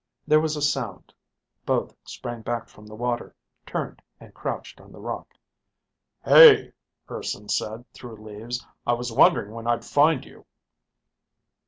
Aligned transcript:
There 0.25 0.39
was 0.39 0.55
a 0.55 0.63
sound. 0.63 1.13
Both 1.63 1.93
sprang 2.05 2.41
back 2.41 2.69
from 2.69 2.87
the 2.87 2.95
water, 2.95 3.35
turned, 3.67 4.01
and 4.19 4.33
crouched 4.33 4.81
on 4.81 4.91
the 4.91 4.99
rock. 4.99 5.35
"Hey," 6.25 6.73
Urson 7.07 7.49
said, 7.49 7.85
through 7.93 8.15
leaves. 8.15 8.65
"I 8.87 8.93
was 8.93 9.11
wondering 9.13 9.51
when 9.51 9.67
I'd 9.67 9.85
find 9.85 10.25
you." 10.25 10.47